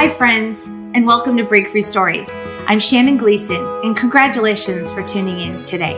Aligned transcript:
Hi, 0.00 0.08
friends, 0.08 0.66
and 0.66 1.04
welcome 1.04 1.36
to 1.36 1.44
Breakthrough 1.44 1.82
Stories. 1.82 2.34
I'm 2.66 2.78
Shannon 2.78 3.18
Gleason, 3.18 3.62
and 3.84 3.94
congratulations 3.94 4.90
for 4.90 5.02
tuning 5.02 5.40
in 5.40 5.62
today. 5.64 5.94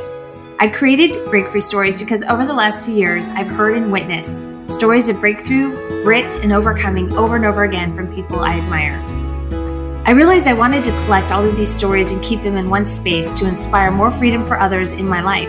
I 0.59 0.67
created 0.67 1.31
Breakthrough 1.31 1.61
Stories 1.61 1.97
because 1.97 2.25
over 2.25 2.45
the 2.45 2.53
last 2.53 2.85
few 2.85 2.95
years, 2.95 3.31
I've 3.31 3.47
heard 3.47 3.77
and 3.77 3.93
witnessed 3.93 4.41
stories 4.67 5.09
of 5.09 5.21
breakthrough, 5.21 6.03
grit, 6.03 6.35
and 6.43 6.53
overcoming 6.53 7.13
over 7.13 7.37
and 7.37 7.45
over 7.45 7.63
again 7.63 7.95
from 7.95 8.13
people 8.13 8.41
I 8.41 8.59
admire. 8.59 8.99
I 10.05 10.11
realized 10.11 10.49
I 10.49 10.53
wanted 10.55 10.83
to 10.83 11.05
collect 11.05 11.31
all 11.31 11.47
of 11.47 11.57
these 11.57 11.73
stories 11.73 12.11
and 12.11 12.21
keep 12.25 12.43
them 12.43 12.57
in 12.57 12.69
one 12.69 12.87
space 12.87 13.33
to 13.35 13.47
inspire 13.47 13.93
more 13.93 14.11
freedom 14.11 14.45
for 14.45 14.59
others 14.59 14.95
in 14.95 15.09
my 15.09 15.23
life. 15.23 15.47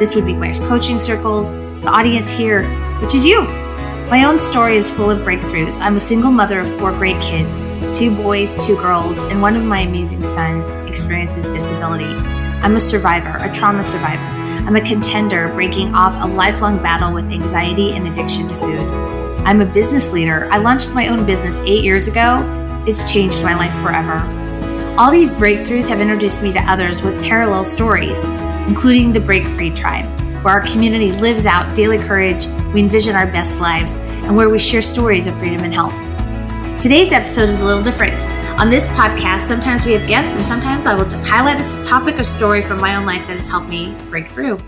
This 0.00 0.16
would 0.16 0.26
be 0.26 0.34
my 0.34 0.58
coaching 0.66 0.98
circles, 0.98 1.52
the 1.52 1.90
audience 1.90 2.32
here, 2.32 2.68
which 3.00 3.14
is 3.14 3.24
you. 3.24 3.63
My 4.10 4.24
own 4.24 4.38
story 4.38 4.76
is 4.76 4.90
full 4.90 5.10
of 5.10 5.20
breakthroughs. 5.20 5.80
I'm 5.80 5.96
a 5.96 6.00
single 6.00 6.30
mother 6.30 6.60
of 6.60 6.78
four 6.78 6.92
great 6.92 7.20
kids 7.22 7.78
two 7.98 8.14
boys, 8.14 8.64
two 8.64 8.76
girls, 8.76 9.16
and 9.16 9.40
one 9.40 9.56
of 9.56 9.64
my 9.64 9.80
amazing 9.80 10.22
sons 10.22 10.68
experiences 10.88 11.46
disability. 11.46 12.04
I'm 12.04 12.76
a 12.76 12.80
survivor, 12.80 13.38
a 13.38 13.50
trauma 13.52 13.82
survivor. 13.82 14.22
I'm 14.66 14.76
a 14.76 14.82
contender 14.82 15.48
breaking 15.54 15.94
off 15.94 16.22
a 16.22 16.26
lifelong 16.26 16.82
battle 16.82 17.14
with 17.14 17.24
anxiety 17.24 17.92
and 17.92 18.06
addiction 18.06 18.46
to 18.48 18.56
food. 18.56 18.78
I'm 19.46 19.62
a 19.62 19.66
business 19.66 20.12
leader. 20.12 20.48
I 20.52 20.58
launched 20.58 20.90
my 20.92 21.08
own 21.08 21.24
business 21.24 21.58
eight 21.60 21.82
years 21.82 22.06
ago. 22.06 22.44
It's 22.86 23.10
changed 23.10 23.42
my 23.42 23.54
life 23.54 23.74
forever. 23.80 24.18
All 24.98 25.10
these 25.10 25.30
breakthroughs 25.30 25.88
have 25.88 26.02
introduced 26.02 26.42
me 26.42 26.52
to 26.52 26.60
others 26.70 27.02
with 27.02 27.20
parallel 27.22 27.64
stories, 27.64 28.22
including 28.68 29.14
the 29.14 29.20
Break 29.20 29.46
Free 29.46 29.70
Tribe 29.70 30.13
where 30.44 30.52
our 30.52 30.66
community 30.66 31.10
lives 31.10 31.46
out 31.46 31.74
daily 31.74 31.96
courage, 31.96 32.46
we 32.74 32.80
envision 32.80 33.16
our 33.16 33.26
best 33.26 33.60
lives, 33.60 33.96
and 33.96 34.36
where 34.36 34.50
we 34.50 34.58
share 34.58 34.82
stories 34.82 35.26
of 35.26 35.34
freedom 35.38 35.64
and 35.64 35.72
health. 35.72 35.94
Today's 36.82 37.14
episode 37.14 37.48
is 37.48 37.60
a 37.60 37.64
little 37.64 37.82
different. 37.82 38.28
On 38.60 38.68
this 38.68 38.86
podcast, 38.88 39.46
sometimes 39.46 39.86
we 39.86 39.92
have 39.92 40.06
guests, 40.06 40.36
and 40.36 40.44
sometimes 40.44 40.84
I 40.84 40.92
will 40.92 41.08
just 41.08 41.26
highlight 41.26 41.58
a 41.58 41.82
topic 41.82 42.20
or 42.20 42.24
story 42.24 42.62
from 42.62 42.78
my 42.78 42.94
own 42.94 43.06
life 43.06 43.26
that 43.26 43.38
has 43.38 43.48
helped 43.48 43.70
me 43.70 43.96
break 44.10 44.28
through. 44.28 44.58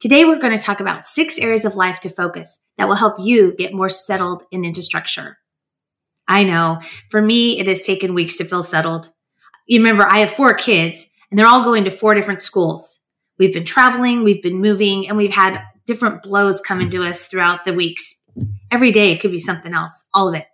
Today, 0.00 0.24
we're 0.24 0.40
going 0.40 0.58
to 0.58 0.64
talk 0.64 0.80
about 0.80 1.06
six 1.06 1.38
areas 1.38 1.66
of 1.66 1.76
life 1.76 2.00
to 2.00 2.08
focus 2.08 2.60
that 2.78 2.88
will 2.88 2.94
help 2.94 3.16
you 3.18 3.54
get 3.56 3.74
more 3.74 3.90
settled 3.90 4.44
and 4.52 4.64
into 4.64 4.80
structure. 4.80 5.36
I 6.26 6.44
know 6.44 6.80
for 7.10 7.20
me, 7.20 7.60
it 7.60 7.68
has 7.68 7.84
taken 7.84 8.14
weeks 8.14 8.38
to 8.38 8.46
feel 8.46 8.62
settled. 8.62 9.10
You 9.66 9.80
remember, 9.80 10.06
I 10.06 10.20
have 10.20 10.30
four 10.30 10.54
kids, 10.54 11.06
and 11.30 11.38
they're 11.38 11.46
all 11.46 11.62
going 11.62 11.84
to 11.84 11.90
four 11.90 12.14
different 12.14 12.40
schools. 12.40 13.00
We've 13.38 13.52
been 13.52 13.64
traveling, 13.64 14.22
we've 14.22 14.42
been 14.42 14.60
moving, 14.60 15.08
and 15.08 15.16
we've 15.16 15.34
had 15.34 15.60
different 15.86 16.22
blows 16.22 16.60
come 16.60 16.80
into 16.80 17.02
us 17.02 17.26
throughout 17.26 17.64
the 17.64 17.72
weeks. 17.72 18.14
Every 18.70 18.92
day 18.92 19.12
it 19.12 19.20
could 19.20 19.30
be 19.30 19.40
something 19.40 19.74
else, 19.74 20.04
all 20.14 20.28
of 20.28 20.34
it. 20.34 20.46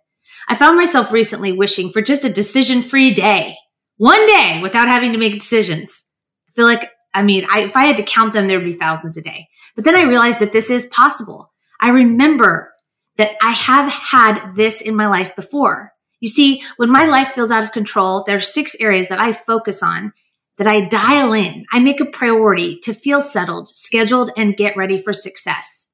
I 0.47 0.55
found 0.55 0.77
myself 0.77 1.11
recently 1.11 1.51
wishing 1.51 1.91
for 1.91 2.01
just 2.01 2.25
a 2.25 2.29
decision 2.29 2.81
free 2.81 3.11
day, 3.11 3.55
one 3.97 4.25
day 4.25 4.59
without 4.61 4.87
having 4.87 5.13
to 5.13 5.19
make 5.19 5.33
decisions. 5.33 6.03
I 6.49 6.51
feel 6.53 6.65
like, 6.65 6.89
I 7.13 7.21
mean, 7.21 7.45
I, 7.49 7.61
if 7.61 7.75
I 7.75 7.85
had 7.85 7.97
to 7.97 8.03
count 8.03 8.33
them, 8.33 8.47
there'd 8.47 8.63
be 8.63 8.73
thousands 8.73 9.17
a 9.17 9.21
day. 9.21 9.47
But 9.75 9.85
then 9.85 9.95
I 9.95 10.03
realized 10.03 10.39
that 10.39 10.51
this 10.51 10.69
is 10.69 10.85
possible. 10.87 11.51
I 11.79 11.89
remember 11.89 12.71
that 13.17 13.31
I 13.41 13.51
have 13.51 13.91
had 13.91 14.55
this 14.55 14.81
in 14.81 14.95
my 14.95 15.07
life 15.07 15.35
before. 15.35 15.91
You 16.19 16.29
see, 16.29 16.63
when 16.77 16.89
my 16.89 17.05
life 17.05 17.29
feels 17.29 17.51
out 17.51 17.63
of 17.63 17.71
control, 17.71 18.23
there 18.23 18.35
are 18.35 18.39
six 18.39 18.75
areas 18.79 19.09
that 19.09 19.19
I 19.19 19.33
focus 19.33 19.81
on 19.81 20.13
that 20.61 20.71
I 20.71 20.81
dial 20.81 21.33
in. 21.33 21.65
I 21.71 21.79
make 21.79 21.99
a 21.99 22.05
priority 22.05 22.77
to 22.83 22.93
feel 22.93 23.19
settled, 23.19 23.67
scheduled, 23.69 24.29
and 24.37 24.55
get 24.55 24.77
ready 24.77 24.99
for 24.99 25.11
success. 25.11 25.87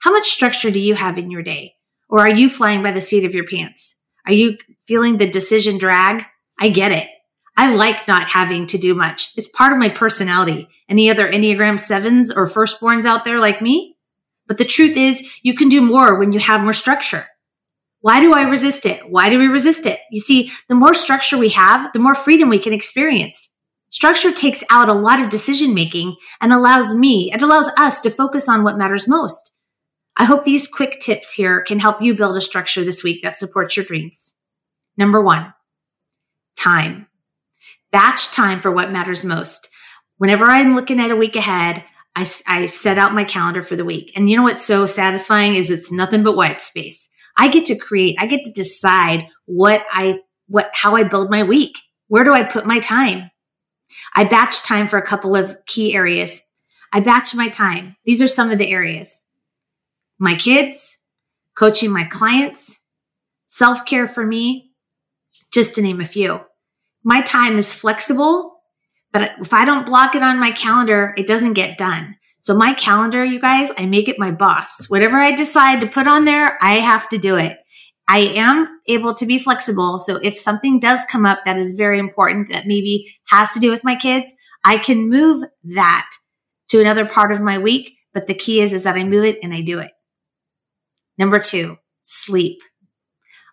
How 0.00 0.10
much 0.10 0.28
structure 0.28 0.70
do 0.70 0.78
you 0.78 0.94
have 0.94 1.16
in 1.16 1.30
your 1.30 1.42
day? 1.42 1.72
Or 2.10 2.20
are 2.20 2.30
you 2.30 2.50
flying 2.50 2.82
by 2.82 2.92
the 2.92 3.00
seat 3.00 3.24
of 3.24 3.34
your 3.34 3.46
pants? 3.46 3.96
Are 4.26 4.32
you 4.34 4.58
feeling 4.86 5.16
the 5.16 5.26
decision 5.26 5.78
drag? 5.78 6.26
I 6.58 6.68
get 6.68 6.92
it. 6.92 7.08
I 7.56 7.74
like 7.74 8.06
not 8.06 8.28
having 8.28 8.66
to 8.66 8.76
do 8.76 8.94
much. 8.94 9.32
It's 9.38 9.48
part 9.48 9.72
of 9.72 9.78
my 9.78 9.88
personality. 9.88 10.68
Any 10.90 11.08
other 11.08 11.26
Enneagram 11.26 11.80
sevens 11.80 12.30
or 12.30 12.46
firstborns 12.46 13.06
out 13.06 13.24
there 13.24 13.40
like 13.40 13.62
me? 13.62 13.96
But 14.46 14.58
the 14.58 14.66
truth 14.66 14.98
is 14.98 15.38
you 15.42 15.54
can 15.54 15.70
do 15.70 15.80
more 15.80 16.18
when 16.18 16.32
you 16.32 16.40
have 16.40 16.60
more 16.60 16.74
structure. 16.74 17.26
Why 18.02 18.20
do 18.20 18.34
I 18.34 18.42
resist 18.42 18.84
it? 18.84 19.08
Why 19.08 19.30
do 19.30 19.38
we 19.38 19.46
resist 19.46 19.86
it? 19.86 19.98
You 20.10 20.20
see, 20.20 20.52
the 20.68 20.74
more 20.74 20.92
structure 20.92 21.38
we 21.38 21.48
have, 21.48 21.90
the 21.94 22.00
more 22.00 22.14
freedom 22.14 22.50
we 22.50 22.58
can 22.58 22.74
experience. 22.74 23.48
Structure 23.90 24.32
takes 24.32 24.62
out 24.70 24.88
a 24.88 24.94
lot 24.94 25.22
of 25.22 25.30
decision 25.30 25.74
making 25.74 26.16
and 26.40 26.52
allows 26.52 26.94
me, 26.94 27.32
it 27.32 27.42
allows 27.42 27.68
us 27.78 28.00
to 28.02 28.10
focus 28.10 28.48
on 28.48 28.62
what 28.62 28.76
matters 28.76 29.08
most. 29.08 29.54
I 30.16 30.24
hope 30.24 30.44
these 30.44 30.66
quick 30.66 30.98
tips 31.00 31.32
here 31.32 31.62
can 31.62 31.78
help 31.78 32.02
you 32.02 32.14
build 32.14 32.36
a 32.36 32.40
structure 32.40 32.84
this 32.84 33.02
week 33.02 33.22
that 33.22 33.36
supports 33.36 33.76
your 33.76 33.86
dreams. 33.86 34.34
Number 34.96 35.22
one, 35.22 35.54
time. 36.56 37.06
Batch 37.92 38.32
time 38.32 38.60
for 38.60 38.70
what 38.70 38.90
matters 38.90 39.24
most. 39.24 39.68
Whenever 40.18 40.44
I'm 40.44 40.74
looking 40.74 41.00
at 41.00 41.12
a 41.12 41.16
week 41.16 41.36
ahead, 41.36 41.84
I, 42.14 42.26
I 42.46 42.66
set 42.66 42.98
out 42.98 43.14
my 43.14 43.24
calendar 43.24 43.62
for 43.62 43.76
the 43.76 43.84
week. 43.84 44.12
And 44.16 44.28
you 44.28 44.36
know 44.36 44.42
what's 44.42 44.64
so 44.64 44.86
satisfying 44.86 45.54
is 45.54 45.70
it's 45.70 45.92
nothing 45.92 46.24
but 46.24 46.36
white 46.36 46.60
space. 46.60 47.08
I 47.38 47.48
get 47.48 47.66
to 47.66 47.78
create, 47.78 48.16
I 48.18 48.26
get 48.26 48.44
to 48.44 48.50
decide 48.50 49.28
what 49.46 49.86
I, 49.90 50.18
what, 50.48 50.70
how 50.74 50.96
I 50.96 51.04
build 51.04 51.30
my 51.30 51.44
week. 51.44 51.78
Where 52.08 52.24
do 52.24 52.32
I 52.32 52.42
put 52.42 52.66
my 52.66 52.80
time? 52.80 53.30
I 54.14 54.24
batch 54.24 54.62
time 54.62 54.88
for 54.88 54.98
a 54.98 55.06
couple 55.06 55.36
of 55.36 55.56
key 55.66 55.94
areas. 55.94 56.44
I 56.92 57.00
batch 57.00 57.34
my 57.34 57.48
time. 57.48 57.96
These 58.04 58.22
are 58.22 58.28
some 58.28 58.50
of 58.50 58.58
the 58.58 58.70
areas 58.70 59.24
my 60.18 60.34
kids, 60.34 60.98
coaching 61.54 61.92
my 61.92 62.04
clients, 62.04 62.80
self 63.48 63.84
care 63.84 64.08
for 64.08 64.26
me, 64.26 64.72
just 65.52 65.74
to 65.76 65.82
name 65.82 66.00
a 66.00 66.04
few. 66.04 66.40
My 67.04 67.20
time 67.20 67.56
is 67.56 67.72
flexible, 67.72 68.60
but 69.12 69.32
if 69.40 69.52
I 69.52 69.64
don't 69.64 69.86
block 69.86 70.14
it 70.14 70.22
on 70.22 70.40
my 70.40 70.50
calendar, 70.50 71.14
it 71.16 71.26
doesn't 71.26 71.54
get 71.54 71.78
done. 71.78 72.16
So 72.40 72.56
my 72.56 72.72
calendar, 72.74 73.24
you 73.24 73.40
guys, 73.40 73.70
I 73.76 73.86
make 73.86 74.08
it 74.08 74.18
my 74.18 74.30
boss. 74.30 74.88
Whatever 74.88 75.18
I 75.18 75.32
decide 75.32 75.80
to 75.80 75.86
put 75.86 76.06
on 76.06 76.24
there, 76.24 76.58
I 76.62 76.76
have 76.80 77.08
to 77.10 77.18
do 77.18 77.36
it. 77.36 77.58
I 78.08 78.20
am 78.20 78.66
able 78.86 79.14
to 79.14 79.26
be 79.26 79.38
flexible. 79.38 79.98
So 79.98 80.16
if 80.16 80.38
something 80.38 80.80
does 80.80 81.04
come 81.10 81.26
up 81.26 81.40
that 81.44 81.58
is 81.58 81.74
very 81.74 81.98
important 81.98 82.50
that 82.50 82.66
maybe 82.66 83.14
has 83.28 83.52
to 83.52 83.60
do 83.60 83.70
with 83.70 83.84
my 83.84 83.96
kids, 83.96 84.32
I 84.64 84.78
can 84.78 85.10
move 85.10 85.44
that 85.64 86.08
to 86.68 86.80
another 86.80 87.04
part 87.04 87.32
of 87.32 87.42
my 87.42 87.58
week. 87.58 87.92
But 88.14 88.26
the 88.26 88.34
key 88.34 88.60
is, 88.60 88.72
is 88.72 88.84
that 88.84 88.96
I 88.96 89.04
move 89.04 89.24
it 89.24 89.38
and 89.42 89.52
I 89.52 89.60
do 89.60 89.78
it. 89.78 89.90
Number 91.18 91.38
two, 91.38 91.76
sleep. 92.02 92.60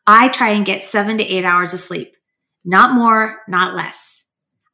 I 0.07 0.29
try 0.29 0.49
and 0.49 0.65
get 0.65 0.83
seven 0.83 1.17
to 1.17 1.23
eight 1.25 1.45
hours 1.45 1.73
of 1.73 1.79
sleep, 1.79 2.15
not 2.63 2.93
more, 2.93 3.41
not 3.47 3.75
less. 3.75 4.25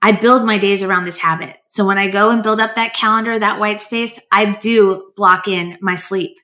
I 0.02 0.12
build 0.12 0.46
my 0.46 0.58
days 0.58 0.84
around 0.84 1.06
this 1.06 1.20
habit. 1.20 1.58
So 1.68 1.86
when 1.86 1.98
I 1.98 2.10
go 2.10 2.32
and 2.32 2.44
build 2.44 2.60
up 2.60 2.76
that 2.76 2.94
calendar, 2.94 3.38
that 3.38 3.60
white 3.60 3.82
space, 3.82 4.20
I 4.32 4.56
do 4.56 5.12
block 5.16 5.48
in 5.48 5.78
my 5.82 5.96
sleep. 5.96 6.38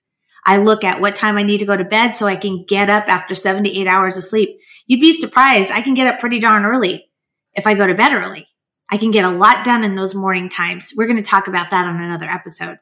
I 0.47 0.57
look 0.57 0.85
at 0.85 1.01
what 1.01 1.17
time 1.17 1.37
I 1.37 1.43
need 1.43 1.57
to 1.57 1.65
go 1.65 1.75
to 1.75 1.83
bed 1.83 2.11
so 2.11 2.25
I 2.25 2.37
can 2.37 2.63
get 2.63 2.89
up 2.89 3.09
after 3.09 3.35
seven 3.35 3.65
to 3.65 3.69
eight 3.69 3.85
hours 3.85 4.15
of 4.15 4.23
sleep. 4.23 4.61
You'd 4.87 5.01
be 5.01 5.11
surprised. 5.11 5.71
I 5.71 5.81
can 5.81 5.93
get 5.93 6.07
up 6.07 6.19
pretty 6.21 6.39
darn 6.39 6.63
early 6.63 7.09
if 7.53 7.67
I 7.67 7.73
go 7.73 7.85
to 7.85 7.93
bed 7.93 8.13
early. 8.13 8.47
I 8.89 8.97
can 8.97 9.11
get 9.11 9.25
a 9.25 9.29
lot 9.29 9.65
done 9.65 9.83
in 9.83 9.95
those 9.95 10.15
morning 10.15 10.47
times. 10.47 10.93
We're 10.95 11.07
going 11.07 11.21
to 11.21 11.29
talk 11.29 11.49
about 11.49 11.69
that 11.71 11.85
on 11.85 12.01
another 12.01 12.27
episode. 12.27 12.79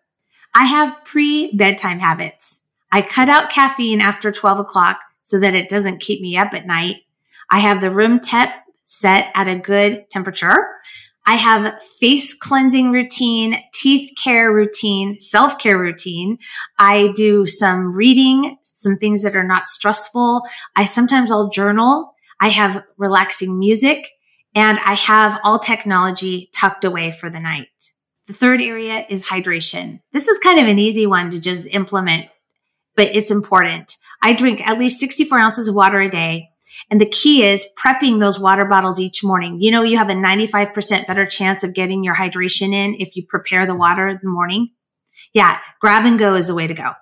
I 0.53 0.65
have 0.65 1.03
pre 1.03 1.51
bedtime 1.53 1.97
habits. 1.97 2.61
I 2.91 3.01
cut 3.01 3.29
out 3.29 3.49
caffeine 3.49 3.99
after 3.99 4.31
12 4.31 4.59
o'clock 4.59 4.99
so 5.23 5.39
that 5.39 5.55
it 5.55 5.67
doesn't 5.67 6.01
keep 6.01 6.21
me 6.21 6.37
up 6.37 6.53
at 6.53 6.67
night. 6.67 6.97
I 7.49 7.59
have 7.59 7.81
the 7.81 7.89
room 7.89 8.19
temp 8.19 8.51
set 8.85 9.31
at 9.33 9.47
a 9.47 9.57
good 9.57 10.07
temperature. 10.11 10.67
I 11.27 11.35
have 11.35 11.81
face 11.81 12.33
cleansing 12.33 12.91
routine, 12.91 13.57
teeth 13.73 14.11
care 14.15 14.51
routine, 14.51 15.19
self 15.19 15.57
care 15.57 15.77
routine. 15.77 16.37
I 16.77 17.11
do 17.15 17.45
some 17.45 17.95
reading, 17.95 18.57
some 18.63 18.97
things 18.97 19.23
that 19.23 19.35
are 19.35 19.47
not 19.47 19.67
stressful. 19.67 20.43
I 20.75 20.85
sometimes 20.85 21.31
I'll 21.31 21.49
journal. 21.49 22.13
I 22.39 22.49
have 22.49 22.83
relaxing 22.97 23.57
music 23.57 24.09
and 24.53 24.77
I 24.79 24.93
have 24.93 25.39
all 25.43 25.59
technology 25.59 26.49
tucked 26.53 26.85
away 26.85 27.11
for 27.11 27.29
the 27.29 27.39
night. 27.39 27.67
The 28.27 28.33
third 28.33 28.61
area 28.61 29.05
is 29.09 29.27
hydration. 29.27 30.01
This 30.11 30.27
is 30.27 30.39
kind 30.39 30.59
of 30.59 30.67
an 30.67 30.79
easy 30.79 31.05
one 31.05 31.29
to 31.31 31.39
just 31.39 31.67
implement, 31.67 32.27
but 32.95 33.15
it's 33.15 33.31
important. 33.31 33.97
I 34.21 34.33
drink 34.33 34.67
at 34.67 34.79
least 34.79 34.99
64 34.99 35.37
ounces 35.37 35.67
of 35.67 35.75
water 35.75 36.01
a 36.01 36.09
day. 36.09 36.49
And 36.89 36.99
the 36.99 37.09
key 37.09 37.43
is 37.43 37.67
prepping 37.83 38.19
those 38.19 38.39
water 38.39 38.65
bottles 38.65 38.99
each 38.99 39.23
morning. 39.23 39.59
You 39.59 39.71
know, 39.71 39.83
you 39.83 39.97
have 39.97 40.09
a 40.09 40.13
95% 40.13 41.07
better 41.07 41.25
chance 41.25 41.63
of 41.63 41.73
getting 41.73 42.03
your 42.03 42.15
hydration 42.15 42.73
in 42.73 42.95
if 42.99 43.15
you 43.15 43.25
prepare 43.27 43.65
the 43.65 43.75
water 43.75 44.07
in 44.07 44.19
the 44.21 44.29
morning. 44.29 44.69
Yeah, 45.33 45.59
grab 45.81 46.05
and 46.05 46.19
go 46.19 46.35
is 46.35 46.47
the 46.47 46.55
way 46.55 46.67
to 46.67 46.73
go. 46.73 46.93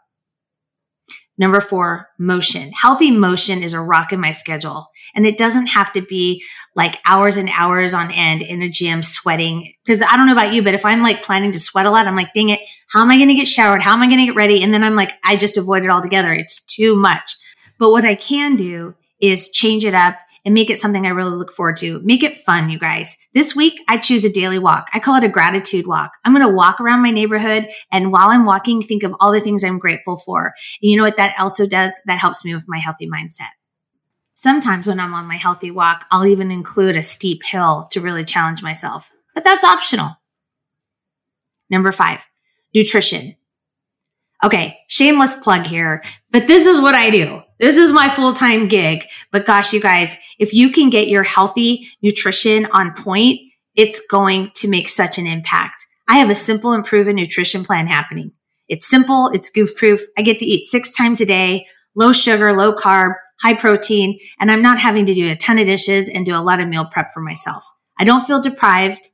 Number 1.35 1.61
four, 1.61 2.09
motion. 2.19 2.71
Healthy 2.73 3.09
motion 3.09 3.63
is 3.63 3.73
a 3.73 3.81
rock 3.81 4.13
in 4.13 4.19
my 4.19 4.31
schedule. 4.31 4.87
And 5.15 5.25
it 5.25 5.37
doesn't 5.37 5.67
have 5.67 5.91
to 5.93 6.01
be 6.01 6.43
like 6.75 6.99
hours 7.07 7.37
and 7.37 7.49
hours 7.49 7.93
on 7.93 8.11
end 8.11 8.43
in 8.43 8.61
a 8.61 8.69
gym 8.69 9.01
sweating. 9.01 9.73
Cause 9.87 10.03
I 10.03 10.15
don't 10.15 10.27
know 10.27 10.33
about 10.33 10.53
you, 10.53 10.61
but 10.61 10.75
if 10.75 10.85
I'm 10.85 11.01
like 11.01 11.23
planning 11.23 11.51
to 11.51 11.59
sweat 11.59 11.87
a 11.87 11.91
lot, 11.91 12.05
I'm 12.05 12.15
like, 12.15 12.33
dang 12.33 12.49
it, 12.49 12.59
how 12.91 13.01
am 13.01 13.09
I 13.09 13.17
going 13.17 13.29
to 13.29 13.35
get 13.35 13.47
showered? 13.47 13.81
How 13.81 13.93
am 13.93 14.01
I 14.01 14.07
going 14.07 14.19
to 14.19 14.25
get 14.25 14.35
ready? 14.35 14.61
And 14.61 14.71
then 14.71 14.83
I'm 14.83 14.95
like, 14.95 15.13
I 15.25 15.35
just 15.35 15.57
avoid 15.57 15.83
it 15.83 15.89
altogether. 15.89 16.31
It's 16.31 16.61
too 16.63 16.95
much. 16.95 17.35
But 17.79 17.89
what 17.89 18.05
I 18.05 18.13
can 18.13 18.55
do 18.55 18.93
is 19.23 19.49
change 19.49 19.85
it 19.85 19.93
up 19.93 20.17
and 20.45 20.53
make 20.53 20.69
it 20.69 20.77
something 20.77 21.05
I 21.05 21.11
really 21.11 21.31
look 21.31 21.53
forward 21.53 21.77
to. 21.77 22.01
Make 22.01 22.21
it 22.21 22.35
fun, 22.35 22.69
you 22.69 22.77
guys. 22.77 23.17
This 23.33 23.55
week, 23.55 23.79
I 23.87 23.97
choose 23.97 24.25
a 24.25 24.29
daily 24.29 24.59
walk. 24.59 24.89
I 24.93 24.99
call 24.99 25.15
it 25.15 25.23
a 25.23 25.29
gratitude 25.29 25.87
walk. 25.87 26.11
I'm 26.25 26.33
going 26.33 26.45
to 26.45 26.53
walk 26.53 26.81
around 26.81 27.01
my 27.01 27.11
neighborhood. 27.11 27.69
And 27.91 28.11
while 28.11 28.29
I'm 28.29 28.43
walking, 28.43 28.81
think 28.81 29.03
of 29.03 29.15
all 29.21 29.31
the 29.31 29.39
things 29.39 29.63
I'm 29.63 29.79
grateful 29.79 30.17
for. 30.17 30.47
And 30.81 30.91
you 30.91 30.97
know 30.97 31.03
what 31.03 31.15
that 31.15 31.35
also 31.39 31.65
does? 31.65 31.93
That 32.05 32.19
helps 32.19 32.43
me 32.43 32.53
with 32.53 32.65
my 32.67 32.77
healthy 32.77 33.07
mindset. 33.07 33.51
Sometimes 34.35 34.85
when 34.85 34.99
I'm 34.99 35.13
on 35.13 35.25
my 35.25 35.37
healthy 35.37 35.71
walk, 35.71 36.05
I'll 36.11 36.27
even 36.27 36.51
include 36.51 36.97
a 36.97 37.01
steep 37.01 37.43
hill 37.45 37.87
to 37.91 38.01
really 38.01 38.25
challenge 38.25 38.61
myself, 38.61 39.09
but 39.33 39.45
that's 39.45 39.63
optional. 39.63 40.17
Number 41.69 41.93
five, 41.93 42.25
nutrition. 42.75 43.37
Okay, 44.43 44.77
shameless 44.89 45.35
plug 45.37 45.65
here, 45.65 46.03
but 46.31 46.47
this 46.47 46.65
is 46.65 46.81
what 46.81 46.95
I 46.95 47.09
do. 47.09 47.41
This 47.59 47.77
is 47.77 47.93
my 47.93 48.09
full 48.09 48.33
time 48.33 48.67
gig. 48.67 49.05
But 49.31 49.45
gosh, 49.45 49.71
you 49.71 49.79
guys, 49.79 50.17
if 50.37 50.53
you 50.53 50.69
can 50.69 50.89
get 50.89 51.07
your 51.07 51.23
healthy 51.23 51.87
nutrition 52.01 52.65
on 52.73 52.93
point, 52.93 53.39
it's 53.75 54.01
going 54.07 54.51
to 54.55 54.67
make 54.67 54.89
such 54.89 55.17
an 55.17 55.27
impact. 55.27 55.85
I 56.09 56.17
have 56.17 56.29
a 56.29 56.35
simple 56.35 56.73
and 56.73 56.83
proven 56.83 57.15
nutrition 57.15 57.63
plan 57.63 57.87
happening. 57.87 58.33
It's 58.67 58.85
simple. 58.85 59.29
It's 59.29 59.49
goof 59.49 59.75
proof. 59.75 60.01
I 60.17 60.21
get 60.23 60.39
to 60.39 60.45
eat 60.45 60.65
six 60.65 60.93
times 60.93 61.21
a 61.21 61.25
day, 61.25 61.65
low 61.95 62.11
sugar, 62.11 62.51
low 62.51 62.75
carb, 62.75 63.13
high 63.41 63.53
protein, 63.53 64.19
and 64.39 64.51
I'm 64.51 64.61
not 64.61 64.79
having 64.79 65.05
to 65.05 65.13
do 65.13 65.31
a 65.31 65.37
ton 65.37 65.57
of 65.57 65.65
dishes 65.65 66.09
and 66.09 66.25
do 66.25 66.35
a 66.35 66.43
lot 66.43 66.59
of 66.59 66.67
meal 66.67 66.85
prep 66.85 67.11
for 67.13 67.21
myself. 67.21 67.65
I 67.97 68.03
don't 68.03 68.25
feel 68.25 68.41
deprived. 68.41 69.09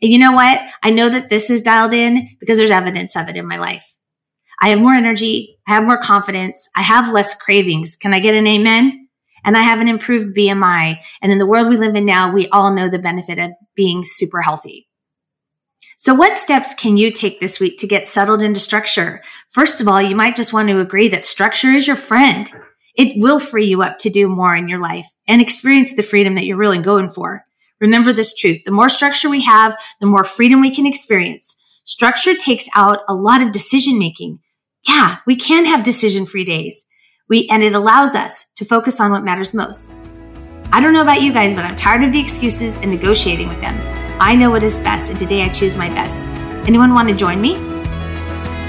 And 0.00 0.10
you 0.10 0.18
know 0.18 0.32
what? 0.32 0.60
I 0.82 0.90
know 0.90 1.10
that 1.10 1.28
this 1.28 1.50
is 1.50 1.60
dialed 1.60 1.92
in 1.92 2.28
because 2.38 2.56
there's 2.56 2.70
evidence 2.70 3.14
of 3.14 3.28
it 3.28 3.36
in 3.36 3.46
my 3.46 3.56
life. 3.56 3.99
I 4.60 4.68
have 4.68 4.80
more 4.80 4.94
energy. 4.94 5.58
I 5.66 5.74
have 5.74 5.84
more 5.84 5.98
confidence. 5.98 6.68
I 6.76 6.82
have 6.82 7.12
less 7.12 7.34
cravings. 7.34 7.96
Can 7.96 8.12
I 8.12 8.20
get 8.20 8.34
an 8.34 8.46
amen? 8.46 9.08
And 9.44 9.56
I 9.56 9.62
have 9.62 9.80
an 9.80 9.88
improved 9.88 10.36
BMI. 10.36 11.02
And 11.22 11.32
in 11.32 11.38
the 11.38 11.46
world 11.46 11.68
we 11.68 11.76
live 11.76 11.96
in 11.96 12.04
now, 12.04 12.30
we 12.30 12.48
all 12.48 12.74
know 12.74 12.88
the 12.88 12.98
benefit 12.98 13.38
of 13.38 13.52
being 13.74 14.04
super 14.04 14.42
healthy. 14.42 14.86
So 15.96 16.14
what 16.14 16.38
steps 16.38 16.74
can 16.74 16.96
you 16.96 17.12
take 17.12 17.40
this 17.40 17.60
week 17.60 17.78
to 17.78 17.86
get 17.86 18.06
settled 18.06 18.42
into 18.42 18.60
structure? 18.60 19.22
First 19.48 19.80
of 19.80 19.88
all, 19.88 20.00
you 20.00 20.16
might 20.16 20.36
just 20.36 20.52
want 20.52 20.68
to 20.68 20.80
agree 20.80 21.08
that 21.08 21.24
structure 21.24 21.70
is 21.70 21.86
your 21.86 21.96
friend. 21.96 22.50
It 22.96 23.20
will 23.20 23.38
free 23.38 23.66
you 23.66 23.82
up 23.82 23.98
to 24.00 24.10
do 24.10 24.28
more 24.28 24.56
in 24.56 24.68
your 24.68 24.80
life 24.80 25.06
and 25.28 25.40
experience 25.40 25.94
the 25.94 26.02
freedom 26.02 26.34
that 26.34 26.44
you're 26.44 26.56
really 26.56 26.82
going 26.82 27.10
for. 27.10 27.44
Remember 27.80 28.12
this 28.12 28.34
truth. 28.34 28.64
The 28.64 28.72
more 28.72 28.88
structure 28.88 29.30
we 29.30 29.42
have, 29.42 29.78
the 30.00 30.06
more 30.06 30.24
freedom 30.24 30.60
we 30.60 30.74
can 30.74 30.86
experience. 30.86 31.56
Structure 31.84 32.34
takes 32.34 32.68
out 32.74 33.00
a 33.08 33.14
lot 33.14 33.42
of 33.42 33.52
decision 33.52 33.98
making. 33.98 34.38
Yeah, 34.88 35.18
we 35.26 35.36
can 35.36 35.66
have 35.66 35.82
decision 35.82 36.26
free 36.26 36.44
days. 36.44 36.86
We, 37.28 37.48
and 37.48 37.62
it 37.62 37.74
allows 37.74 38.14
us 38.14 38.46
to 38.56 38.64
focus 38.64 39.00
on 39.00 39.12
what 39.12 39.24
matters 39.24 39.54
most. 39.54 39.90
I 40.72 40.80
don't 40.80 40.92
know 40.92 41.02
about 41.02 41.22
you 41.22 41.32
guys, 41.32 41.54
but 41.54 41.64
I'm 41.64 41.76
tired 41.76 42.02
of 42.04 42.12
the 42.12 42.20
excuses 42.20 42.76
and 42.78 42.90
negotiating 42.90 43.48
with 43.48 43.60
them. 43.60 43.76
I 44.20 44.34
know 44.34 44.50
what 44.50 44.64
is 44.64 44.78
best, 44.78 45.10
and 45.10 45.18
today 45.18 45.42
I 45.42 45.48
choose 45.48 45.76
my 45.76 45.88
best. 45.88 46.34
Anyone 46.66 46.92
want 46.94 47.08
to 47.08 47.14
join 47.14 47.40
me? 47.40 47.56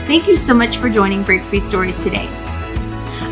Thank 0.05 0.27
you 0.27 0.35
so 0.35 0.53
much 0.53 0.77
for 0.77 0.89
joining 0.89 1.23
Break 1.23 1.43
Free 1.43 1.59
Stories 1.59 2.03
today. 2.03 2.27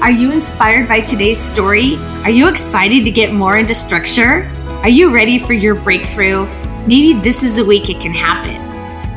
Are 0.01 0.11
you 0.11 0.31
inspired 0.31 0.87
by 0.87 1.01
today's 1.01 1.39
story? 1.39 1.97
Are 2.23 2.29
you 2.29 2.47
excited 2.47 3.03
to 3.03 3.11
get 3.11 3.33
more 3.33 3.57
into 3.57 3.75
structure? 3.75 4.49
Are 4.83 4.89
you 4.89 5.13
ready 5.13 5.39
for 5.39 5.53
your 5.53 5.75
breakthrough? 5.75 6.45
Maybe 6.87 7.13
this 7.13 7.43
is 7.43 7.55
the 7.55 7.65
week 7.65 7.89
it 7.89 7.99
can 7.99 8.13
happen. 8.13 8.69